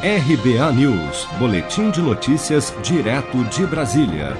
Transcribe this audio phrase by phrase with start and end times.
[0.00, 4.36] RBA News, Boletim de Notícias, direto de Brasília.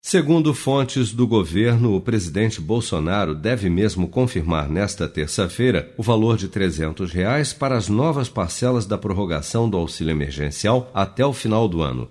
[0.00, 6.46] Segundo fontes do governo, o presidente Bolsonaro deve mesmo confirmar nesta terça-feira o valor de
[6.46, 11.82] 300 reais para as novas parcelas da prorrogação do auxílio emergencial até o final do
[11.82, 12.08] ano.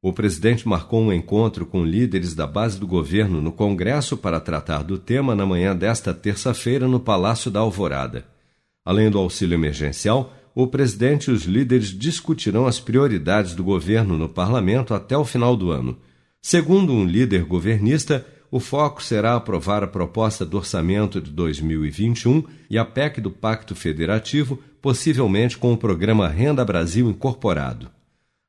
[0.00, 4.82] O presidente marcou um encontro com líderes da base do governo no Congresso para tratar
[4.82, 8.24] do tema na manhã desta terça-feira no Palácio da Alvorada.
[8.86, 14.26] Além do auxílio emergencial, o presidente e os líderes discutirão as prioridades do governo no
[14.26, 15.98] parlamento até o final do ano.
[16.40, 22.78] Segundo um líder governista, o foco será aprovar a proposta do orçamento de 2021 e
[22.78, 27.90] a PEC do Pacto Federativo, possivelmente com o programa Renda Brasil incorporado.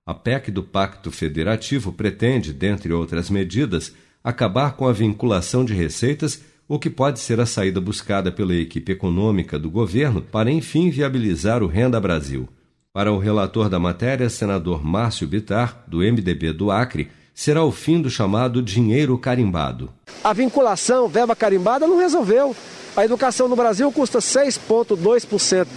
[0.05, 6.41] A PEC do Pacto Federativo pretende, dentre outras medidas, acabar com a vinculação de receitas
[6.67, 11.63] o que pode ser a saída buscada pela equipe econômica do governo para enfim viabilizar
[11.63, 12.47] o Renda Brasil.
[12.91, 18.01] Para o relator da matéria, senador Márcio Bitar, do MDB do Acre, será o fim
[18.01, 19.91] do chamado dinheiro carimbado.
[20.23, 22.55] A vinculação, verba carimbada, não resolveu.
[22.95, 25.67] A educação no Brasil custa 6,2%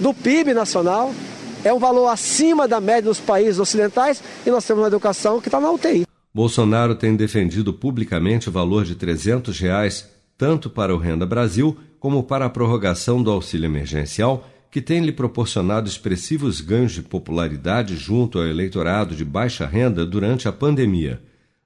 [0.00, 1.12] do PIB nacional,
[1.64, 5.48] é um valor acima da média dos países ocidentais e nós temos uma educação que
[5.48, 6.06] está na UTI.
[6.32, 12.22] Bolsonaro tem defendido publicamente o valor de 300 reais tanto para o Renda Brasil como
[12.22, 18.38] para a prorrogação do auxílio emergencial, que tem lhe proporcionado expressivos ganhos de popularidade junto
[18.38, 21.20] ao eleitorado de baixa renda durante a pandemia.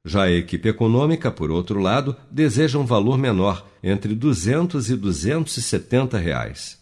[0.04, 6.18] Já a equipe econômica, por outro lado, deseja um valor menor, entre 200 e 270
[6.18, 6.81] reais.